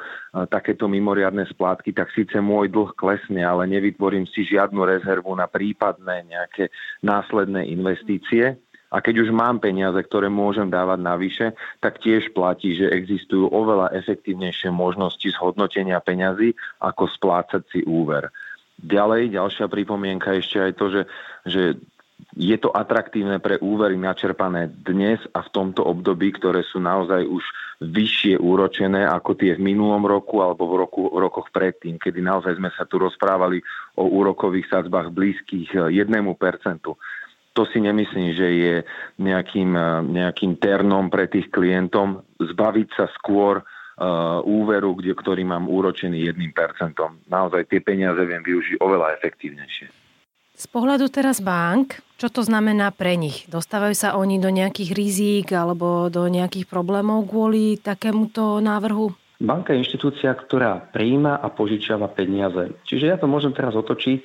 takéto 0.50 0.90
mimoriadne 0.90 1.46
splátky, 1.46 1.94
tak 1.94 2.10
síce 2.10 2.42
môj 2.42 2.66
dlh 2.66 2.98
klesne, 2.98 3.46
ale 3.46 3.70
nevytvorím 3.70 4.26
si 4.26 4.42
žiadnu 4.42 4.82
rezervu 4.82 5.30
na 5.38 5.46
prípadné 5.46 6.26
nejaké 6.26 6.74
následné 7.06 7.70
investície. 7.70 8.58
A 8.94 9.02
keď 9.02 9.26
už 9.26 9.34
mám 9.34 9.58
peniaze, 9.58 9.98
ktoré 9.98 10.30
môžem 10.30 10.70
dávať 10.70 11.00
navyše, 11.02 11.46
tak 11.82 11.98
tiež 11.98 12.30
platí, 12.30 12.78
že 12.78 12.86
existujú 12.86 13.50
oveľa 13.50 13.90
efektívnejšie 13.98 14.70
možnosti 14.70 15.26
zhodnotenia 15.34 15.98
peňazí, 15.98 16.54
ako 16.78 17.10
splácať 17.10 17.62
si 17.66 17.80
úver. 17.82 18.30
Ďalej, 18.76 19.34
ďalšia 19.34 19.66
pripomienka 19.66 20.36
ešte 20.36 20.60
aj 20.60 20.72
to, 20.76 20.86
že, 20.92 21.02
že 21.48 21.62
je 22.36 22.56
to 22.60 22.68
atraktívne 22.72 23.40
pre 23.40 23.56
úvery 23.60 23.96
načerpané 23.96 24.68
dnes 24.84 25.20
a 25.32 25.40
v 25.40 25.52
tomto 25.52 25.84
období, 25.84 26.36
ktoré 26.36 26.60
sú 26.64 26.80
naozaj 26.80 27.24
už 27.24 27.44
vyššie 27.80 28.40
úročené 28.40 29.04
ako 29.08 29.36
tie 29.36 29.56
v 29.56 29.64
minulom 29.72 30.04
roku 30.04 30.40
alebo 30.40 30.68
v, 30.68 30.74
roku, 30.84 31.02
v 31.12 31.18
rokoch 31.20 31.48
predtým, 31.52 31.96
kedy 31.96 32.20
naozaj 32.20 32.56
sme 32.56 32.72
sa 32.76 32.84
tu 32.88 33.00
rozprávali 33.00 33.60
o 33.96 34.08
úrokových 34.08 34.68
sadzbách 34.68 35.12
blízkych 35.12 35.76
1%. 35.76 35.96
To 37.56 37.64
si 37.64 37.80
nemyslím, 37.80 38.36
že 38.36 38.48
je 38.52 38.74
nejakým, 39.16 39.72
nejakým 40.12 40.60
ternom 40.60 41.08
pre 41.08 41.24
tých 41.24 41.48
klientom 41.48 42.20
zbaviť 42.36 42.88
sa 42.92 43.08
skôr 43.16 43.64
uh, 43.64 44.44
úveru, 44.44 44.92
kde, 44.92 45.16
ktorý 45.16 45.40
mám 45.48 45.64
úročený 45.64 46.36
1%. 46.36 46.52
Naozaj 47.32 47.62
tie 47.72 47.80
peniaze 47.80 48.20
viem 48.28 48.44
využiť 48.44 48.76
oveľa 48.76 49.16
efektívnejšie. 49.16 49.88
Z 50.56 50.72
pohľadu 50.72 51.12
teraz 51.12 51.40
bank, 51.40 52.00
čo 52.16 52.32
to 52.32 52.40
znamená 52.40 52.88
pre 52.92 53.16
nich? 53.16 53.44
Dostávajú 53.48 53.92
sa 53.92 54.16
oni 54.16 54.40
do 54.40 54.48
nejakých 54.48 54.96
rizík 54.96 55.48
alebo 55.52 56.08
do 56.08 56.28
nejakých 56.28 56.64
problémov 56.64 57.28
kvôli 57.28 57.76
takémuto 57.76 58.60
návrhu? 58.64 59.12
Banka 59.36 59.76
je 59.76 59.84
inštitúcia, 59.84 60.32
ktorá 60.32 60.80
prijíma 60.96 61.44
a 61.44 61.52
požičiava 61.52 62.08
peniaze. 62.08 62.72
Čiže 62.88 63.04
ja 63.04 63.16
to 63.20 63.28
môžem 63.28 63.52
teraz 63.52 63.76
otočiť 63.76 64.24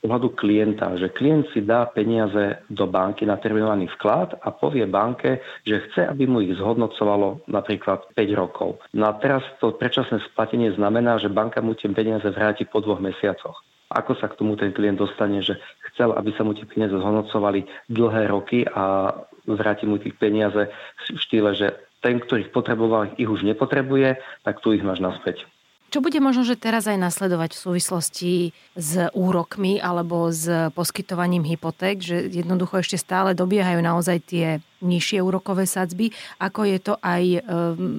pohľadu 0.00 0.32
klienta, 0.36 0.96
že 0.96 1.12
klient 1.12 1.46
si 1.52 1.60
dá 1.60 1.84
peniaze 1.88 2.64
do 2.72 2.88
banky 2.88 3.28
na 3.28 3.36
terminovaný 3.36 3.92
vklad 3.96 4.40
a 4.40 4.48
povie 4.50 4.88
banke, 4.88 5.44
že 5.68 5.84
chce, 5.88 6.08
aby 6.08 6.24
mu 6.24 6.40
ich 6.40 6.56
zhodnocovalo 6.56 7.44
napríklad 7.46 8.08
5 8.16 8.40
rokov. 8.40 8.80
No 8.96 9.08
a 9.08 9.16
teraz 9.20 9.44
to 9.60 9.76
predčasné 9.76 10.24
splatenie 10.32 10.72
znamená, 10.72 11.20
že 11.20 11.28
banka 11.28 11.60
mu 11.60 11.76
tie 11.76 11.92
peniaze 11.92 12.26
vráti 12.32 12.64
po 12.64 12.80
dvoch 12.80 12.98
mesiacoch 12.98 13.60
ako 13.90 14.14
sa 14.22 14.30
k 14.30 14.38
tomu 14.38 14.54
ten 14.54 14.70
klient 14.70 15.02
dostane, 15.02 15.42
že 15.42 15.58
chcel, 15.90 16.14
aby 16.14 16.30
sa 16.38 16.46
mu 16.46 16.54
tie 16.54 16.62
peniaze 16.62 16.94
zhodnocovali 16.94 17.66
dlhé 17.90 18.30
roky 18.30 18.62
a 18.62 19.10
vráti 19.50 19.82
mu 19.82 19.98
tých 19.98 20.14
peniaze 20.14 20.70
v 21.10 21.18
štýle, 21.18 21.58
že 21.58 21.74
ten, 21.98 22.22
ktorý 22.22 22.48
ich 22.48 22.54
potreboval, 22.54 23.12
ich 23.18 23.26
už 23.28 23.42
nepotrebuje, 23.42 24.16
tak 24.46 24.62
tu 24.62 24.72
ich 24.72 24.86
máš 24.86 25.02
naspäť. 25.02 25.42
Čo 25.90 25.98
bude 25.98 26.22
možno, 26.22 26.46
že 26.46 26.54
teraz 26.54 26.86
aj 26.86 27.02
nasledovať 27.02 27.50
v 27.50 27.62
súvislosti 27.66 28.32
s 28.78 29.10
úrokmi 29.10 29.82
alebo 29.82 30.30
s 30.30 30.46
poskytovaním 30.70 31.42
hypoték, 31.42 31.98
že 31.98 32.30
jednoducho 32.30 32.78
ešte 32.78 32.94
stále 32.94 33.34
dobiehajú 33.34 33.82
naozaj 33.82 34.22
tie 34.22 34.62
nižšie 34.86 35.18
úrokové 35.18 35.66
sadzby, 35.66 36.14
ako 36.38 36.62
je 36.62 36.78
to 36.78 36.94
aj 37.02 37.42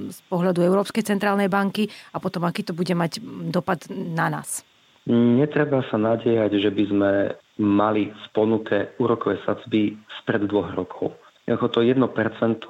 z 0.08 0.20
pohľadu 0.32 0.64
Európskej 0.64 1.04
centrálnej 1.04 1.52
banky 1.52 1.92
a 2.16 2.24
potom 2.24 2.48
aký 2.48 2.64
to 2.64 2.72
bude 2.72 2.96
mať 2.96 3.20
dopad 3.52 3.84
na 3.92 4.32
nás? 4.32 4.64
Netreba 5.12 5.84
sa 5.92 6.00
nadiehať, 6.00 6.64
že 6.64 6.72
by 6.72 6.84
sme 6.88 7.12
mali 7.60 8.08
v 8.08 8.26
ponuke 8.32 8.96
úrokové 9.04 9.36
sadzby 9.44 10.00
spred 10.24 10.48
dvoch 10.48 10.72
rokov. 10.80 11.12
Ako 11.44 11.68
to 11.68 11.84
1% 11.84 12.00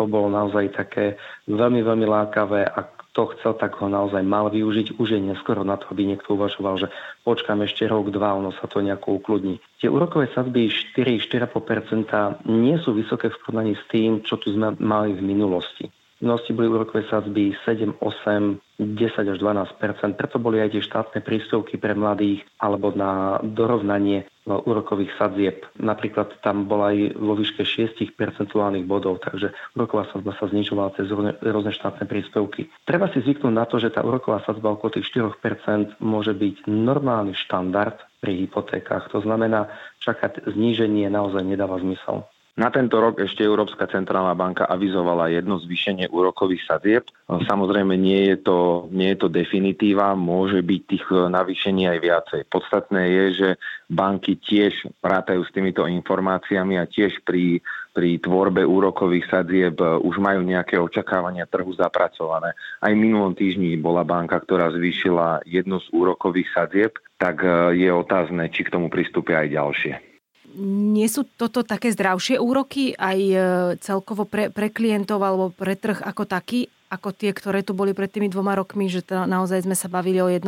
bolo 0.10 0.28
naozaj 0.34 0.74
také 0.74 1.20
veľmi, 1.46 1.86
veľmi 1.86 2.08
lákavé 2.10 2.66
a 2.66 2.90
kto 3.12 3.36
chcel, 3.36 3.60
tak 3.60 3.76
ho 3.84 3.92
naozaj 3.92 4.24
mal 4.24 4.48
využiť. 4.48 4.96
Už 4.96 5.08
je 5.14 5.20
neskoro 5.20 5.68
na 5.68 5.76
to, 5.76 5.92
aby 5.92 6.08
niekto 6.08 6.40
uvažoval, 6.40 6.80
že 6.80 6.88
počkám 7.28 7.60
ešte 7.68 7.84
rok, 7.84 8.08
dva, 8.08 8.40
ono 8.40 8.56
sa 8.56 8.72
to 8.72 8.80
nejako 8.80 9.20
ukludní. 9.20 9.60
Tie 9.84 9.92
úrokové 9.92 10.32
sadzby 10.32 10.72
4-4,5% 10.96 12.48
nie 12.48 12.80
sú 12.80 12.96
vysoké 12.96 13.28
v 13.28 13.38
porovnaní 13.44 13.76
s 13.76 13.84
tým, 13.92 14.24
čo 14.24 14.40
tu 14.40 14.56
sme 14.56 14.80
mali 14.80 15.12
v 15.12 15.28
minulosti. 15.28 15.92
Minulosti 16.22 16.54
boli 16.54 16.70
úrokové 16.70 17.02
sadzby 17.10 17.58
7, 17.66 17.98
8, 17.98 18.78
10 18.78 19.34
až 19.34 19.38
12 19.42 20.14
Preto 20.14 20.38
boli 20.38 20.62
aj 20.62 20.78
tie 20.78 20.86
štátne 20.86 21.20
príspevky 21.26 21.82
pre 21.82 21.98
mladých 21.98 22.46
alebo 22.62 22.94
na 22.94 23.42
dorovnanie 23.42 24.30
úrokových 24.46 25.18
sadzieb. 25.18 25.66
Napríklad 25.82 26.42
tam 26.46 26.70
bola 26.70 26.94
aj 26.94 27.18
vo 27.18 27.34
výške 27.34 27.66
6 27.66 28.14
percentuálnych 28.14 28.86
bodov, 28.86 29.22
takže 29.22 29.54
úroková 29.74 30.10
sadzba 30.14 30.38
sa 30.38 30.50
znižovala 30.50 30.94
cez 30.98 31.10
rôzne 31.42 31.74
štátne 31.74 32.06
príspevky. 32.06 32.70
Treba 32.86 33.10
si 33.10 33.22
zvyknúť 33.22 33.54
na 33.54 33.66
to, 33.66 33.82
že 33.82 33.94
tá 33.94 34.06
úroková 34.06 34.46
sadzba 34.46 34.78
okolo 34.78 34.98
tých 34.98 35.10
4% 35.14 36.02
môže 36.02 36.38
byť 36.38 36.70
normálny 36.70 37.34
štandard 37.34 37.98
pri 38.22 38.46
hypotékach. 38.46 39.10
To 39.14 39.26
znamená, 39.26 39.74
čakať 40.06 40.46
zníženie 40.50 41.10
naozaj 41.10 41.42
nedáva 41.46 41.82
zmysel. 41.82 42.26
Na 42.60 42.68
tento 42.68 43.00
rok 43.00 43.16
ešte 43.24 43.48
Európska 43.48 43.88
centrálna 43.88 44.36
banka 44.36 44.68
avizovala 44.68 45.32
jedno 45.32 45.56
zvýšenie 45.56 46.12
úrokových 46.12 46.68
sadzieb. 46.68 47.08
Samozrejme 47.32 47.96
nie 47.96 48.28
je 48.28 48.44
to, 48.44 48.92
nie 48.92 49.16
je 49.16 49.24
to 49.24 49.32
definitíva, 49.32 50.20
môže 50.20 50.60
byť 50.60 50.82
tých 50.84 51.06
navýšení 51.32 51.88
aj 51.88 52.00
viacej. 52.04 52.42
Podstatné 52.52 53.02
je, 53.08 53.26
že 53.32 53.50
banky 53.88 54.36
tiež 54.36 54.84
prátajú 55.00 55.48
s 55.48 55.54
týmito 55.56 55.88
informáciami 55.88 56.76
a 56.76 56.92
tiež 56.92 57.24
pri, 57.24 57.64
pri 57.96 58.20
tvorbe 58.20 58.68
úrokových 58.68 59.32
sadzieb 59.32 59.80
už 59.80 60.20
majú 60.20 60.44
nejaké 60.44 60.76
očakávania 60.76 61.48
trhu 61.48 61.72
zapracované. 61.72 62.52
Aj 62.84 62.92
minulom 62.92 63.32
týždni 63.32 63.80
bola 63.80 64.04
banka, 64.04 64.36
ktorá 64.44 64.76
zvýšila 64.76 65.48
jednu 65.48 65.80
z 65.80 65.88
úrokových 65.96 66.52
sadzieb, 66.52 67.00
tak 67.16 67.48
je 67.72 67.88
otázne, 67.88 68.52
či 68.52 68.68
k 68.68 68.76
tomu 68.76 68.92
pristúpia 68.92 69.48
aj 69.48 69.56
ďalšie 69.56 70.11
nie 70.60 71.08
sú 71.08 71.24
toto 71.24 71.64
také 71.64 71.92
zdravšie 71.92 72.40
úroky 72.40 72.92
aj 72.98 73.20
e, 73.20 73.36
celkovo 73.80 74.28
pre, 74.28 74.52
pre 74.52 74.68
klientov 74.68 75.24
alebo 75.24 75.52
pre 75.52 75.80
trh 75.80 76.04
ako 76.04 76.28
taký, 76.28 76.68
ako 76.92 77.16
tie, 77.16 77.32
ktoré 77.32 77.64
tu 77.64 77.72
boli 77.72 77.96
pred 77.96 78.12
tými 78.12 78.28
dvoma 78.28 78.52
rokmi, 78.58 78.92
že 78.92 79.06
to 79.06 79.24
naozaj 79.24 79.64
sme 79.64 79.76
sa 79.80 79.88
bavili 79.88 80.20
o 80.20 80.28
1% 80.28 80.44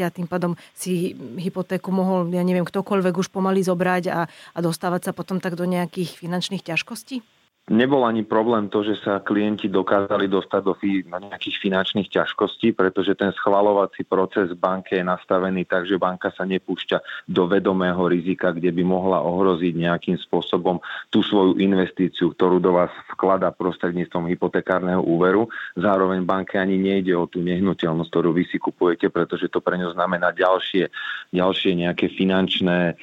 a 0.00 0.08
tým 0.08 0.24
pádom 0.24 0.56
si 0.72 1.12
hypotéku 1.36 1.92
mohol, 1.92 2.32
ja 2.32 2.40
neviem, 2.40 2.64
ktokoľvek 2.64 3.14
už 3.20 3.28
pomaly 3.28 3.60
zobrať 3.60 4.04
a, 4.08 4.20
a 4.28 4.58
dostávať 4.64 5.10
sa 5.10 5.12
potom 5.12 5.36
tak 5.36 5.58
do 5.58 5.68
nejakých 5.68 6.16
finančných 6.16 6.64
ťažkostí? 6.64 7.41
Nebol 7.70 8.02
ani 8.02 8.26
problém 8.26 8.66
to, 8.66 8.82
že 8.82 8.98
sa 9.06 9.22
klienti 9.22 9.70
dokázali 9.70 10.26
dostať 10.26 10.60
do 10.66 10.74
nejakých 11.14 11.62
finančných 11.62 12.10
ťažkostí, 12.10 12.74
pretože 12.74 13.14
ten 13.14 13.30
schvalovací 13.38 14.02
proces 14.02 14.50
v 14.50 14.58
banke 14.58 14.98
je 14.98 15.06
nastavený 15.06 15.62
tak, 15.70 15.86
že 15.86 15.94
banka 15.94 16.34
sa 16.34 16.42
nepúšťa 16.42 17.30
do 17.30 17.46
vedomého 17.46 18.02
rizika, 18.10 18.50
kde 18.50 18.74
by 18.74 18.82
mohla 18.82 19.22
ohroziť 19.22 19.78
nejakým 19.78 20.18
spôsobom 20.18 20.82
tú 21.14 21.22
svoju 21.22 21.62
investíciu, 21.62 22.34
ktorú 22.34 22.58
do 22.58 22.74
vás 22.82 22.90
vklada 23.14 23.54
prostredníctvom 23.54 24.26
hypotekárneho 24.26 25.06
úveru. 25.06 25.46
Zároveň 25.78 26.26
banke 26.26 26.58
ani 26.58 26.74
nejde 26.74 27.14
o 27.14 27.30
tú 27.30 27.46
nehnuteľnosť, 27.46 28.10
ktorú 28.10 28.34
vy 28.34 28.42
si 28.50 28.58
kupujete, 28.58 29.06
pretože 29.06 29.46
to 29.46 29.62
pre 29.62 29.78
ňu 29.78 29.94
znamená 29.94 30.34
ďalšie, 30.34 30.90
ďalšie 31.30 31.78
nejaké 31.78 32.10
finančné 32.10 32.98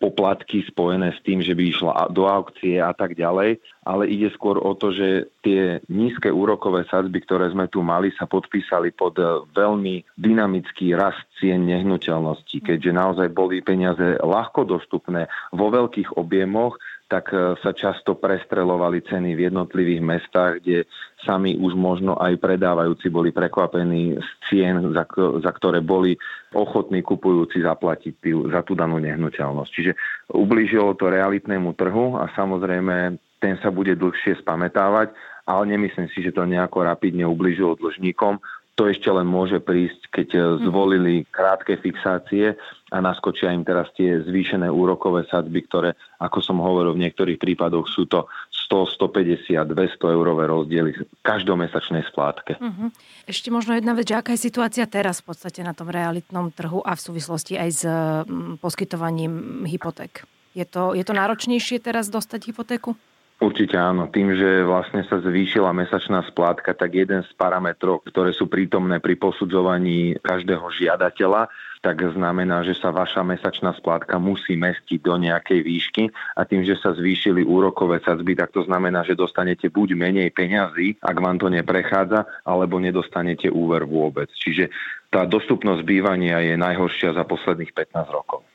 poplatky 0.00 0.64
spojené 0.64 1.12
s 1.12 1.20
tým, 1.20 1.44
že 1.44 1.52
by 1.52 1.62
išla 1.68 1.92
do 2.08 2.24
aukcie 2.24 2.80
a 2.80 2.96
tak 2.96 3.12
ďalej, 3.12 3.60
ale 3.84 4.02
ide 4.08 4.32
skôr 4.32 4.56
o 4.56 4.72
to, 4.72 4.96
že 4.96 5.28
tie 5.44 5.82
nízke 5.92 6.32
úrokové 6.32 6.88
sadzby, 6.88 7.20
ktoré 7.20 7.52
sme 7.52 7.68
tu 7.68 7.84
mali, 7.84 8.14
sa 8.16 8.24
podpísali 8.24 8.96
pod 8.96 9.18
e, 9.20 9.44
veľmi 9.52 10.16
dynamický 10.16 10.96
rast 10.96 11.20
cien 11.36 11.68
nehnuteľností, 11.68 12.64
keďže 12.64 12.96
naozaj 12.96 13.28
boli 13.34 13.60
peniaze 13.60 14.16
ľahko 14.22 14.64
dostupné 14.64 15.28
vo 15.52 15.68
veľkých 15.68 16.16
objemoch, 16.16 16.80
tak 17.12 17.28
e, 17.36 17.60
sa 17.60 17.76
často 17.76 18.16
prestrelovali 18.16 19.04
ceny 19.04 19.36
v 19.36 19.52
jednotlivých 19.52 20.00
mestách, 20.00 20.64
kde 20.64 20.88
sami 21.20 21.60
už 21.60 21.76
možno 21.76 22.16
aj 22.16 22.40
predávajúci 22.40 23.12
boli 23.12 23.28
prekvapení 23.28 24.16
z 24.16 24.28
cien, 24.48 24.80
za, 24.96 25.04
za 25.44 25.50
ktoré 25.52 25.84
boli 25.84 26.16
ochotní 26.56 27.04
kupujúci 27.04 27.60
zaplatiť 27.60 28.14
tý, 28.16 28.32
za 28.48 28.64
tú 28.64 28.72
danú 28.72 28.96
nehnuteľnosť. 28.96 29.70
Čiže 29.76 29.92
ublížilo 30.32 30.96
to 30.96 31.12
realitnému 31.12 31.76
trhu 31.76 32.16
a 32.16 32.32
samozrejme 32.32 33.20
ten 33.44 33.60
sa 33.60 33.68
bude 33.68 33.92
dlhšie 33.92 34.40
spametávať, 34.40 35.12
ale 35.44 35.62
nemyslím 35.68 36.08
si, 36.16 36.24
že 36.24 36.32
to 36.32 36.48
nejako 36.48 36.88
rapidne 36.88 37.28
ubližilo 37.28 37.76
dlžníkom 37.76 38.40
to 38.72 38.88
ešte 38.88 39.04
len 39.12 39.28
môže 39.28 39.60
prísť, 39.60 40.00
keď 40.08 40.28
eh, 40.32 40.40
mhm. 40.40 40.56
zvolili 40.68 41.14
krátke 41.28 41.76
fixácie 41.76 42.56
a 42.92 43.00
naskočia 43.00 43.56
im 43.56 43.64
teraz 43.64 43.88
tie 43.96 44.20
zvýšené 44.20 44.68
úrokové 44.68 45.24
sadzby, 45.32 45.64
ktoré, 45.64 45.96
ako 46.20 46.38
som 46.44 46.60
hovoril, 46.60 46.92
v 46.92 47.08
niektorých 47.08 47.40
prípadoch 47.40 47.88
sú 47.88 48.04
to 48.04 48.28
100, 48.68 49.00
150, 49.00 49.64
200 49.64 50.16
eurové 50.16 50.44
rozdiely 50.48 50.90
v 50.92 51.00
každomesačnej 51.24 52.04
splátke. 52.12 52.60
Uh-huh. 52.60 52.92
Ešte 53.24 53.48
možno 53.48 53.76
jedna 53.76 53.96
vec, 53.96 54.12
že 54.12 54.20
aká 54.20 54.36
je 54.36 54.44
situácia 54.44 54.84
teraz 54.84 55.24
v 55.24 55.32
podstate 55.32 55.64
na 55.64 55.72
tom 55.72 55.88
realitnom 55.88 56.52
trhu 56.52 56.84
a 56.84 56.92
v 56.92 57.00
súvislosti 57.00 57.56
aj 57.56 57.70
s 57.72 57.82
mm, 57.84 58.60
poskytovaním 58.60 59.64
hypoték? 59.64 60.28
Je 60.52 60.68
to, 60.68 60.92
je 60.92 61.00
to 61.00 61.16
náročnejšie 61.16 61.80
teraz 61.80 62.12
dostať 62.12 62.52
hypotéku? 62.52 62.92
Určite 63.42 63.74
áno. 63.74 64.06
Tým, 64.06 64.38
že 64.38 64.62
vlastne 64.62 65.02
sa 65.02 65.18
zvýšila 65.18 65.74
mesačná 65.74 66.22
splátka, 66.30 66.78
tak 66.78 66.94
jeden 66.94 67.26
z 67.26 67.30
parametrov, 67.34 68.06
ktoré 68.06 68.30
sú 68.30 68.46
prítomné 68.46 69.02
pri 69.02 69.18
posudzovaní 69.18 70.14
každého 70.22 70.62
žiadateľa, 70.70 71.50
tak 71.82 72.06
znamená, 72.14 72.62
že 72.62 72.78
sa 72.78 72.94
vaša 72.94 73.26
mesačná 73.26 73.74
splátka 73.74 74.14
musí 74.22 74.54
mestiť 74.54 75.02
do 75.02 75.18
nejakej 75.18 75.58
výšky 75.58 76.04
a 76.38 76.46
tým, 76.46 76.62
že 76.62 76.78
sa 76.78 76.94
zvýšili 76.94 77.42
úrokové 77.42 77.98
sadzby, 78.06 78.38
tak 78.38 78.54
to 78.54 78.62
znamená, 78.62 79.02
že 79.02 79.18
dostanete 79.18 79.66
buď 79.74 79.98
menej 79.98 80.30
peňazí, 80.30 81.02
ak 81.02 81.16
vám 81.18 81.42
to 81.42 81.50
neprechádza, 81.50 82.22
alebo 82.46 82.78
nedostanete 82.78 83.50
úver 83.50 83.90
vôbec. 83.90 84.30
Čiže 84.30 84.70
tá 85.10 85.26
dostupnosť 85.26 85.82
bývania 85.82 86.38
je 86.46 86.54
najhoršia 86.54 87.18
za 87.18 87.26
posledných 87.26 87.74
15 87.74 88.06
rokov. 88.14 88.51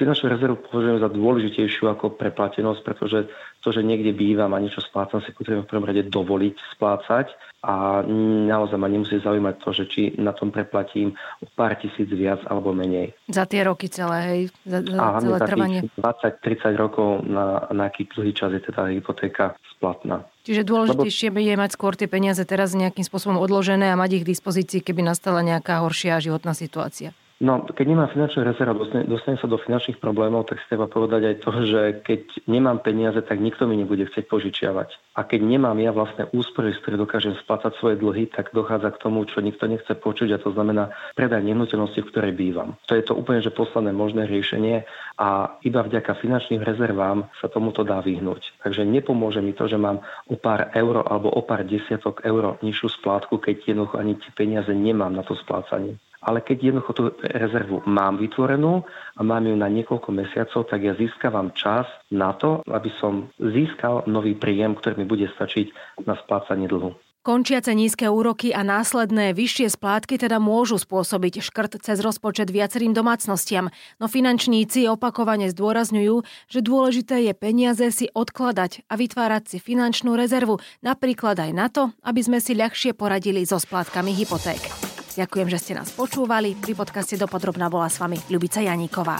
Finančnú 0.00 0.32
rezervu 0.32 0.56
považujem 0.64 0.96
za 1.04 1.12
dôležitejšiu 1.12 1.84
ako 1.92 2.16
preplatenosť, 2.16 2.80
pretože 2.80 3.28
to, 3.60 3.68
že 3.68 3.84
niekde 3.84 4.16
bývam 4.16 4.56
a 4.56 4.62
niečo 4.64 4.80
splácam, 4.80 5.20
si 5.20 5.28
potrebujem 5.36 5.68
v 5.68 5.70
prvom 5.76 5.84
rade 5.84 6.08
dovoliť 6.08 6.56
splácať 6.72 7.28
a 7.60 8.00
naozaj 8.48 8.80
ma 8.80 8.88
nemusí 8.88 9.20
zaujímať 9.20 9.54
to, 9.60 9.68
že 9.76 9.84
či 9.92 10.02
na 10.16 10.32
tom 10.32 10.48
preplatím 10.48 11.12
o 11.44 11.46
pár 11.52 11.76
tisíc 11.76 12.08
viac 12.08 12.40
alebo 12.48 12.72
menej. 12.72 13.12
Za 13.28 13.44
tie 13.44 13.60
roky 13.60 13.92
celé, 13.92 14.18
hej? 14.24 14.40
Za, 14.64 14.80
za 14.80 14.96
a 14.96 15.20
celé 15.20 15.38
trvanie. 15.44 15.80
20-30 16.00 16.80
rokov 16.80 17.20
na, 17.28 17.68
na 17.68 17.92
aký 17.92 18.08
dlhý 18.08 18.32
čas 18.32 18.56
je 18.56 18.64
teda 18.64 18.88
hypotéka 18.88 19.52
splatná. 19.76 20.24
Čiže 20.48 20.64
dôležitejšie 20.64 21.28
by 21.28 21.42
je 21.44 21.54
mať 21.60 21.70
skôr 21.76 21.92
tie 21.92 22.08
peniaze 22.08 22.40
teraz 22.48 22.72
nejakým 22.72 23.04
spôsobom 23.04 23.36
odložené 23.36 23.92
a 23.92 24.00
mať 24.00 24.16
ich 24.16 24.22
k 24.24 24.32
dispozícii, 24.32 24.80
keby 24.80 25.04
nastala 25.04 25.44
nejaká 25.44 25.84
horšia 25.84 26.24
životná 26.24 26.56
situácia. 26.56 27.12
No, 27.40 27.64
keď 27.64 27.86
nemám 27.88 28.12
finančnú 28.12 28.44
rezervu, 28.44 28.84
dostane, 28.84 29.08
dostane 29.08 29.40
sa 29.40 29.48
do 29.48 29.56
finančných 29.56 29.96
problémov, 29.96 30.44
tak 30.44 30.60
si 30.60 30.68
treba 30.68 30.84
povedať 30.92 31.22
aj 31.24 31.36
to, 31.40 31.50
že 31.64 31.80
keď 32.04 32.20
nemám 32.44 32.84
peniaze, 32.84 33.16
tak 33.24 33.40
nikto 33.40 33.64
mi 33.64 33.80
nebude 33.80 34.04
chcieť 34.12 34.28
požičiavať. 34.28 35.16
A 35.16 35.24
keď 35.24 35.48
nemám 35.48 35.80
ja 35.80 35.88
vlastné 35.88 36.28
úspory, 36.36 36.76
z 36.76 36.84
ktorých 36.84 37.00
dokážem 37.00 37.32
splácať 37.40 37.80
svoje 37.80 37.96
dlhy, 37.96 38.28
tak 38.28 38.52
dochádza 38.52 38.92
k 38.92 39.00
tomu, 39.00 39.24
čo 39.24 39.40
nikto 39.40 39.64
nechce 39.72 39.88
počuť 39.88 40.36
a 40.36 40.42
to 40.44 40.52
znamená 40.52 40.92
predaj 41.16 41.40
nehnuteľnosti, 41.40 42.04
v 42.04 42.10
ktorej 42.12 42.36
bývam. 42.36 42.76
To 42.92 42.92
je 42.92 43.08
to 43.08 43.16
úplne 43.16 43.40
že 43.40 43.56
posledné 43.56 43.96
možné 43.96 44.28
riešenie 44.28 44.84
a 45.16 45.56
iba 45.64 45.80
vďaka 45.80 46.20
finančným 46.20 46.60
rezervám 46.60 47.24
sa 47.40 47.48
tomuto 47.48 47.88
dá 47.88 48.04
vyhnúť. 48.04 48.60
Takže 48.68 48.84
nepomôže 48.84 49.40
mi 49.40 49.56
to, 49.56 49.64
že 49.64 49.80
mám 49.80 50.04
o 50.28 50.36
pár 50.36 50.68
euro 50.76 51.08
alebo 51.08 51.32
o 51.32 51.40
pár 51.40 51.64
desiatok 51.64 52.20
euro 52.20 52.60
nižšiu 52.60 53.00
splátku, 53.00 53.40
keď 53.40 53.72
jednoducho 53.72 53.96
ani 53.96 54.20
tie 54.20 54.28
peniaze 54.36 54.76
nemám 54.76 55.16
na 55.16 55.24
to 55.24 55.32
splácanie 55.40 55.96
ale 56.20 56.44
keď 56.44 56.72
jednoducho 56.72 56.92
tú 56.92 57.02
rezervu 57.20 57.80
mám 57.88 58.20
vytvorenú 58.20 58.84
a 59.16 59.20
mám 59.24 59.44
ju 59.48 59.56
na 59.56 59.68
niekoľko 59.72 60.08
mesiacov, 60.12 60.68
tak 60.68 60.84
ja 60.84 60.92
získavam 60.96 61.52
čas 61.56 61.88
na 62.12 62.36
to, 62.36 62.60
aby 62.68 62.92
som 63.00 63.32
získal 63.40 64.04
nový 64.04 64.36
príjem, 64.36 64.76
ktorý 64.76 65.00
mi 65.00 65.06
bude 65.08 65.26
stačiť 65.32 66.00
na 66.04 66.16
splácanie 66.20 66.68
dlhu. 66.68 66.92
Končiace 67.20 67.76
nízke 67.76 68.08
úroky 68.08 68.56
a 68.56 68.64
následné 68.64 69.36
vyššie 69.36 69.76
splátky 69.76 70.16
teda 70.16 70.40
môžu 70.40 70.80
spôsobiť 70.80 71.44
škrt 71.44 71.76
cez 71.84 72.00
rozpočet 72.00 72.48
viacerým 72.48 72.96
domácnostiam, 72.96 73.68
no 74.00 74.08
finančníci 74.08 74.88
opakovane 74.88 75.52
zdôrazňujú, 75.52 76.24
že 76.48 76.64
dôležité 76.64 77.28
je 77.28 77.36
peniaze 77.36 77.84
si 77.92 78.08
odkladať 78.16 78.88
a 78.88 78.96
vytvárať 78.96 79.52
si 79.52 79.58
finančnú 79.60 80.16
rezervu, 80.16 80.64
napríklad 80.80 81.36
aj 81.44 81.52
na 81.52 81.68
to, 81.68 81.92
aby 82.00 82.24
sme 82.24 82.40
si 82.40 82.56
ľahšie 82.56 82.96
poradili 82.96 83.44
so 83.44 83.60
splátkami 83.60 84.16
hypoték. 84.16 84.89
Ďakujem, 85.10 85.48
že 85.50 85.58
ste 85.58 85.72
nás 85.74 85.90
počúvali. 85.90 86.54
Pri 86.54 86.78
podcaste 86.78 87.18
Dopodrobná 87.18 87.66
bola 87.66 87.90
s 87.90 87.98
vami 87.98 88.18
Ľubica 88.30 88.62
Janíková. 88.62 89.18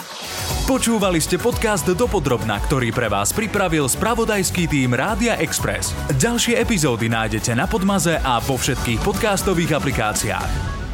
Počúvali 0.70 1.18
ste 1.18 1.34
podcast 1.34 1.82
Dopodrobná, 1.88 2.62
ktorý 2.62 2.94
pre 2.94 3.10
vás 3.10 3.34
pripravil 3.34 3.90
spravodajský 3.90 4.70
tým 4.70 4.94
Rádia 4.94 5.34
Express. 5.42 5.90
Ďalšie 6.14 6.62
epizódy 6.62 7.10
nájdete 7.10 7.58
na 7.58 7.66
Podmaze 7.66 8.22
a 8.22 8.38
vo 8.38 8.54
všetkých 8.54 9.02
podcastových 9.02 9.74
aplikáciách. 9.74 10.89